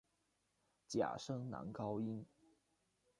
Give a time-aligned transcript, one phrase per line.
[0.87, 2.25] 假声男高音。